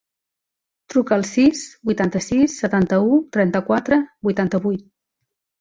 Truca 0.93 1.13
al 1.17 1.25
sis, 1.31 1.61
vuitanta-sis, 1.89 2.57
setanta-u, 2.63 3.21
trenta-quatre, 3.39 4.03
vuitanta-vuit. 4.31 4.87